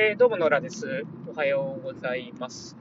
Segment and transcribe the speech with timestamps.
[0.00, 1.04] えー、どうも野良です。
[1.26, 2.76] おはようございます。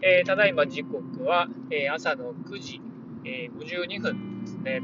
[0.00, 2.80] えー、ただいま時刻は、えー、朝の9時、
[3.22, 4.80] え52分ですね。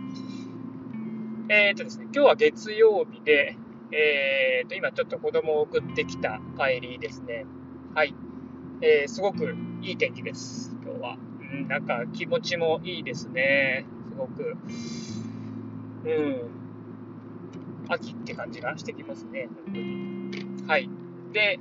[1.49, 3.56] えっとですね、今日は月曜日で、
[3.93, 7.47] えーと、今ちょっと子供を送ってきた帰りですね。
[7.94, 8.15] はい。
[8.83, 11.17] えすごくいい天気です、今日は。
[11.51, 13.87] うん、なんか気持ちもいいですね。
[14.10, 14.54] すごく。
[16.05, 16.42] うん。
[17.88, 20.69] 秋って感じがしてきますね、本当に。
[20.69, 20.91] はい。
[21.33, 21.59] で、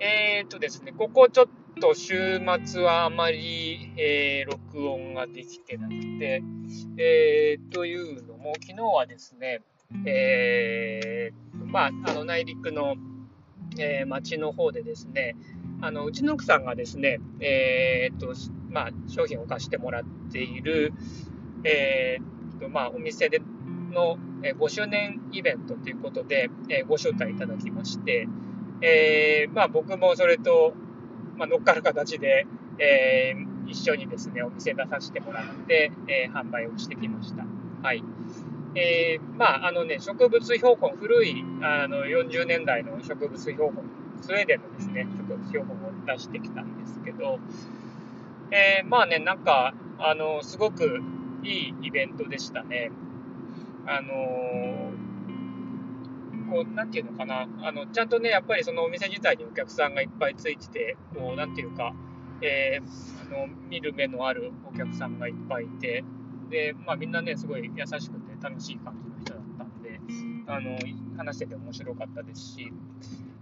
[0.00, 1.46] えー、っとですね、ここちょっ
[1.80, 6.42] と週末はあまり、えー、録音ができてなくて、
[6.96, 9.62] えー、というのも、昨日はですね、
[10.06, 12.96] えー、まあ、あの内陸の、
[13.78, 15.36] えー、町の方でですね、
[15.80, 18.34] あのうちの奥さんがですね、えー、と
[18.70, 20.92] まあ、商品を貸してもらっている、
[21.64, 23.40] えー、とまあ、お店で
[23.90, 28.26] の5周年イベントということで、えご招待いただきまして、
[28.82, 30.74] えー、まあ、僕もそれと、
[31.36, 32.46] まあ、乗っかる形で、
[32.78, 37.44] えー、一緒にですね、お店出させてもらって、えー、販売をしてきました。
[37.82, 38.02] はい。
[38.74, 43.84] えー、まあ、あのね、植物標本、古い、あの、40年代の植物標本、
[44.20, 47.38] スウェーデンのですね、植物標本を出してきたんですけど、
[48.50, 51.00] えー、まあね、なんか、あの、すごく
[51.44, 52.90] いいイベントでしたね。
[53.86, 54.91] あの
[56.64, 61.94] なんていうのかな、あの、ちゃんとね、やっぱりそのお店自体にお客さんがいっぱいついてて、こう、なんていうか、
[62.40, 66.04] えー、あの、見る目のあるお客さんがいっぱいいて、
[66.50, 70.00] で、まあみんなね、すごい優しくて楽しい感じの人だったんで、
[70.46, 70.78] あの、
[71.16, 72.72] 話してて面白かったですし、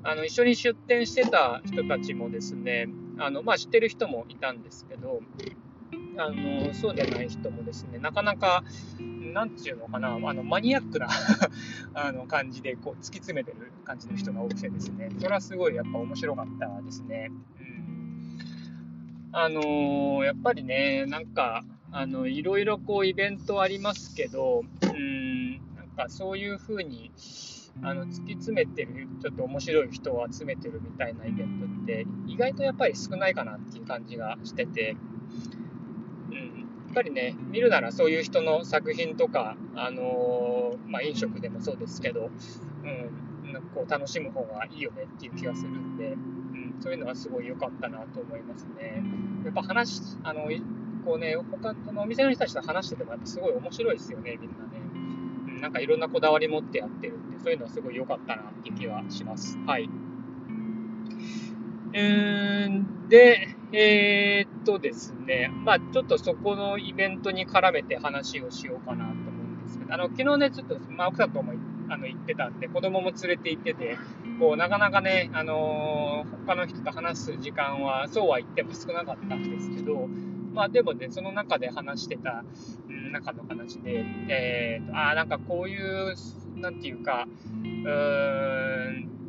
[0.03, 5.21] あの、一緒に出店してた人たちもですね、あの、まあ知ってる人もいたんですけど、
[6.21, 8.63] あの、そうでない人もですね、なかなか、
[9.33, 11.09] なんていうのかな、あのマニアックな
[11.95, 17.31] あの感じでこう突き詰めてる感じの人が多くてですね、それはすごいやっぱ面白かったですね。
[17.61, 18.39] うん、
[19.33, 27.11] あの、やっぱりね、なんか、あの、いろいろこうイベントありますけど、うん、なんかそういうふうに、
[27.83, 34.97] あの突き詰めてる、ちょっと面白い人を集めてるみたいなイベントって、意外とやっぱり少ないかなっていう感じがしてて、
[36.91, 42.31] っぱりね、見るならそういう人の作品とか、あのー、まあ、飲食でもそうですけど、
[42.85, 49.03] うん、こう楽しむ方がいいよねっていう気がするんで、うん、そういうのはすごい良かったなと思いますね。
[49.45, 50.49] やっぱ話、あの、
[51.05, 54.81] こうね、他のお店の人たちと話しててもやっぱすごい面白いですよね、みんなね。
[55.47, 59.57] うん、なんかいろんなこだわり持ってやってるんで、そういうのはすごい良かったなっていう気はします。
[59.67, 59.89] はい。
[61.93, 62.03] う
[62.69, 71.53] ん、で、えー、っとですね、まあちょっとそこのイベントに絡めて話をしようかなと思うんですけど、あの、昨日ね、ちょっと、まあ奥さんとも
[71.89, 73.97] あの行ってたんで、子供も連れて行ってて、
[74.41, 80.09] こう、なかなかね、あのー、他の人と話す時間は、そうは言っても少なかったんですけど、
[80.53, 82.45] まあでもね、その中で話してた、
[82.89, 86.15] うん、中の話で、えー、と、ああ、なんかこういう、
[86.57, 87.27] なんていうか、
[87.63, 89.20] うーん、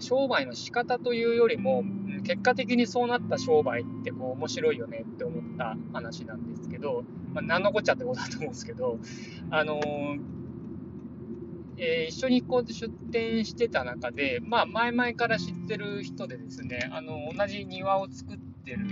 [0.00, 1.84] 商売の仕方というよりも、
[2.24, 8.98] 結果的にそうなった商売ってこう面白いよねって思った話なんですけど、まあ、何のこっちゃってことだと思うんですけど、
[9.50, 9.80] あの、
[11.76, 18.86] えー、一緒にこう出店してた中で、まあ、前々から知ってる人でですね、あの同じ庭を作ってる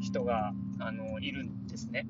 [0.00, 2.06] 人があのいるんですね。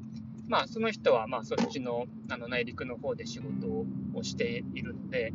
[0.48, 3.66] まあ、その人はまあそっちのあの内陸の方で仕事
[4.14, 5.32] をしているので、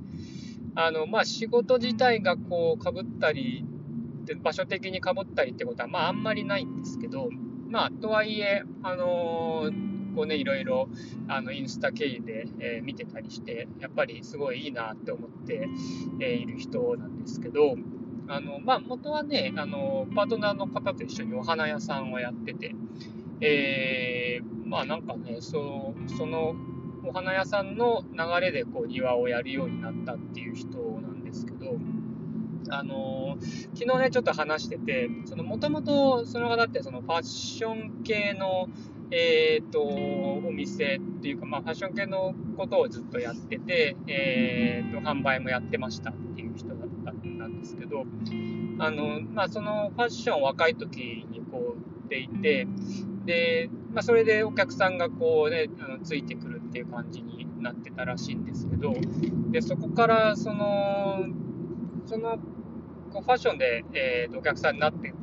[0.81, 3.65] あのまあ、仕事自体がこうかぶったり
[4.41, 7.27] 場所的にかぶったりってことは、まあ、あんまりないんですけど、
[7.67, 10.87] まあ、とはいえ、あのー、こうね、いろいろ、
[11.27, 15.67] あの、インスタ経由で、えー、見てたりして、やっぱりすごいいいなって思って、
[16.21, 17.75] えー、いる人なんですけど、
[18.29, 22.73] あの、まあ、元はね、あの、パートナーの方と一緒にお花屋さんをやってて、
[23.41, 26.55] えー、まあなんかね、そその
[27.09, 31.75] お花屋さんの流れでこう庭をやるようになったっていう人なんですけど、
[32.69, 38.67] あのー、昨日ね、ちょっと話してて、もともとその方ってそのファッション系の、
[39.09, 48.05] え、ー、と、お店っていうか、まあ、ファッション系のことをずっとやってて、えっ、ー、と、販売もやってましたっていう人だったんですけど、
[48.77, 52.67] あの、まあ、そのファッション若い時にこう、売っていて、
[53.25, 58.93] で、まあ、それでお客さんがこうね、あのついてくるっていう感じになってたらしいんですけど、
[59.51, 61.25] で、そこから、その、
[62.05, 62.37] その
[63.11, 65.13] こうファッションで、えーと、お客さんになって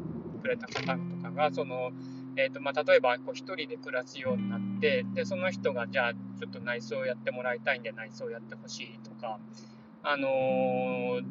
[0.42, 1.90] くれた方とかが、その、
[2.36, 9.38] えーとまあ、例えばこう1人で暮らすようになって、で、その人が、じゃあ、ちょっと内装やってもらいたいんで、内装やってほしいとか、
[10.02, 11.22] あのー、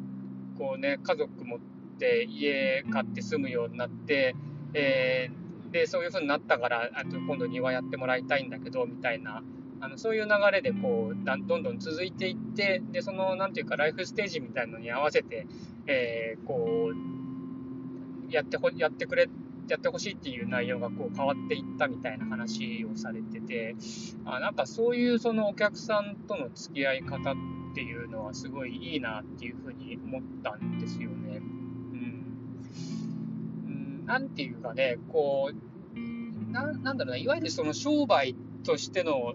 [0.58, 1.58] こうね、家族も
[1.96, 4.36] って家買って住むようになって、
[4.74, 9.42] えー、でそういう風になったからあと今度庭やってもらいたいんだけどみたいな
[9.80, 15.46] あのそういう流れでこうだどんどん続いていってでそのなんていうかライフステージみたいのに合わせて、
[15.86, 19.28] えー、こうやってほやってくれ
[19.68, 23.74] やってほしいっていう内容がこう変わっていったみたいな話をされてて
[24.24, 27.34] あなんかそういうそのお客さんとの付き合い方っ
[27.74, 31.38] ていうのはすごいいいなっていうふうに思ったんですよね。
[31.38, 31.40] う
[33.68, 35.66] ん、なんていうかねこう
[36.52, 38.34] ななんだろうな、いわゆるその商売
[38.64, 39.34] としての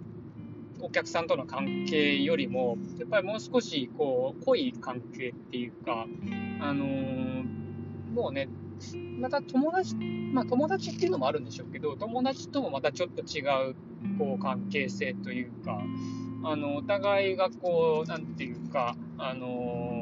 [0.81, 6.06] お客さんとの関係よりも、やっぱりもう少しこう濃い関係っていうか、
[6.60, 7.44] あのー、
[8.13, 8.50] もうね、
[9.19, 13.75] また友達、まあ友達っていうのもあるんでしょうけど、友達ともまたちょっと違う
[14.18, 15.81] こう関係性というか、
[16.44, 20.00] あのお互いがこう、なんていうか、あのー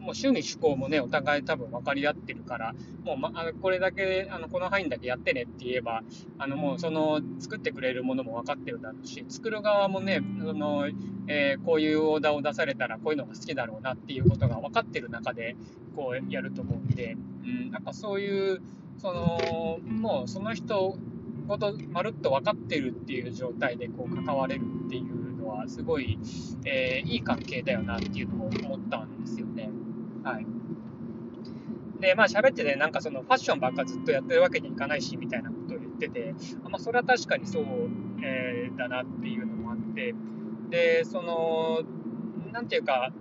[0.00, 2.74] もう趣味趣向もね、お互い多分分かり合ってるから、
[3.04, 6.02] もう、ま、あのこれだけ、あのこの範囲だけやってねって言えば、
[6.38, 10.88] あのもうその作ってくれるものも分かってるだろうし、作る側もね、その
[11.32, 15.54] えー、こういうオーダーを出されたらこういうのが好きだろうなっていうことが分かってる中で、
[15.94, 18.60] こうやると思うんで、うん、なんかそういう、
[18.98, 20.98] その、もうその人
[21.46, 26.18] ごとまるっと分かってるっていう状態でこう関われるっていうのは、すごい、
[26.64, 29.70] えー、いい関係だよなっていうのを思ったんですよね。
[30.22, 30.46] はい。
[32.00, 36.34] で、まあ喋ってね、なんかそのファッションばっかずっとやってるわけにいかないし、みたいなことを言ってて、
[36.64, 37.64] まあそれは確かにそう、
[38.22, 40.14] えー、だなっていうのもあって、
[40.70, 41.82] で、その、
[42.52, 43.12] なんていうか、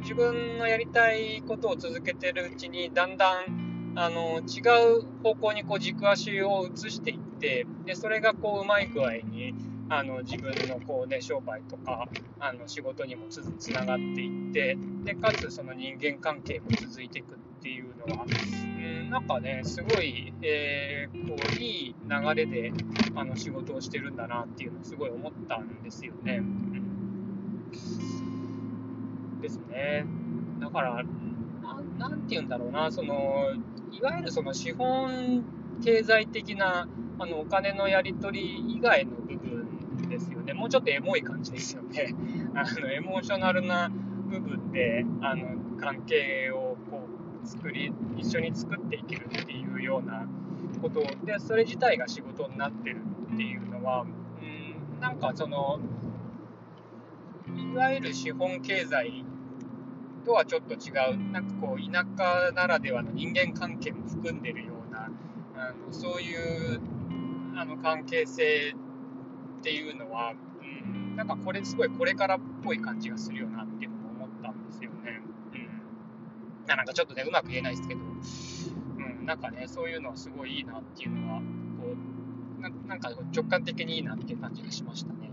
[0.00, 4.60] 自分のやりたいことを続けてるうちに、だんだん、あの、違
[4.98, 9.54] う方向にこう軸足を移していって、で、それがこう、うまい具合に、
[9.98, 12.08] あの自分のこう、ね、商売とか
[12.40, 18.28] あの仕事にもつつながっていってでかつその人間関係も続いていくっていうのは、う
[18.80, 22.72] ん、なんかねすごい、えー、こういい流れで
[23.14, 26.38] あの仕事をしてるんだなっていうのをすごい思ったんですよね。
[26.38, 27.70] うん、
[29.40, 30.04] ですね。
[30.60, 31.02] だから
[31.62, 33.52] ななんて言うんだろうなその
[33.92, 35.44] いわゆるその資本
[35.82, 36.88] 経済的な
[37.18, 39.43] あのお金のやり取り以外の部分
[40.44, 40.54] で。
[40.54, 42.14] もうちょっとエモい感じですよね。
[42.54, 43.90] あのエモーショナルな
[44.28, 47.06] 部分であの関係をこ
[47.42, 50.26] う作り一緒に作っていけるっていうような
[50.80, 53.02] ことでそれ自体が仕事になってる
[53.34, 55.78] っていうのは、うん、なんかその
[57.72, 59.24] いわゆる資本経済
[60.24, 65.10] とはちょっと違うなんかこう田舎ならではの人間関係も含んでるような
[65.56, 66.80] あのそういう
[67.56, 68.74] あの関係性
[70.14, 75.20] は、うん、なんかこれすごいこれからっぽい感じがするよなっていうのも思ったんですよね。
[75.52, 76.66] うん。
[76.66, 81.94] なんかちょっとね、うまく言えないですけど、うん、なんかね、そういうのはすごいいいなっていうのは、こ
[82.58, 85.30] う、ななんか直感的にいいなっていう感じがしましたね。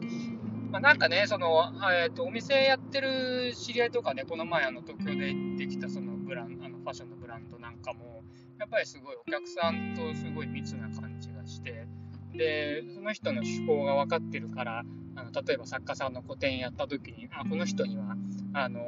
[0.00, 0.70] うん。
[0.72, 8.24] まあ、なんかね、その、え、ー、と、お店やってる知り合いとかね、この前、あの、東京でできたそのブラン、あの、ファッションのブランドなんかも、
[8.58, 11.86] やっぱりすごいお客さんとすごい密な感じがして、
[12.36, 14.84] でその人の趣向が分かってるから
[15.14, 18.16] あの例えば作家さんの個展やった時にあこの人には
[18.52, 18.80] あの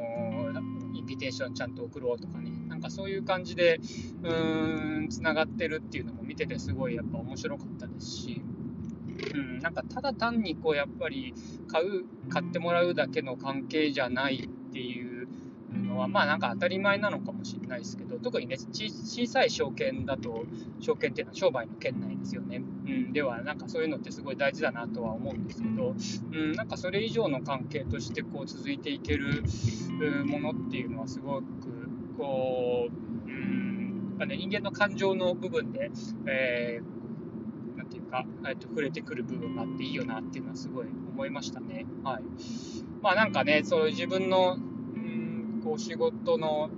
[0.95, 2.51] インビテーションちゃんと送ろうとかね。
[2.69, 3.81] なんかそういう感じで
[4.23, 8.43] うんつながってるっていうのも見ててすごいやっぱ面白かったですし、
[9.35, 11.35] うん、なんかただ単にこうやっぱり
[11.67, 15.08] 買う買ってもらうだけの関係じゃないっていう
[15.99, 20.45] は、まあなんか当たり前なのかもしれないですけど、特にね、小さい証券だと、
[20.81, 22.63] 証券っていうのは商売の圏内ですよね。
[22.87, 25.95] うん、では、なんかそういうのってすごい大事だなとは思うんですけど、
[26.33, 29.43] うん、なんかそれ以上の関係としてこう続いていける
[30.27, 31.45] ものっていうのはすごく、
[32.17, 35.91] こう、うん、やっね、人間の感情の部分で、
[36.27, 41.87] えー、なんていうか、えっと、触れてくる部分があっていいよなっていうのはすごい思いましたね。
[42.03, 42.23] はい。
[43.01, 44.59] まあなんかね、そう自分の
[45.63, 46.71] こう仕事の、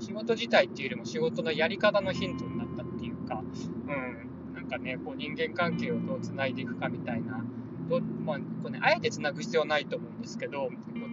[0.00, 7.44] 仕事自体っていうよりも仕事のやり方のヒントになったっていうか、うん、なんかね、こう人間関係をどうつないでいくかみたいな、
[7.88, 10.70] どまあこうね、あえてつなぐ必要はないと思うんですけど、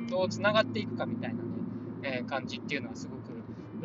[0.09, 1.49] どうつながっていくかみたいなね、
[2.03, 3.29] えー、感じっていうのはすごく、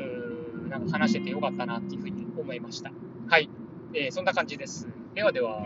[0.02, 2.92] うなんか話しててよかったなっていうふうに思いました。
[3.28, 3.48] はい。
[3.94, 4.88] えー、そんな感じです。
[5.14, 5.64] ではでは。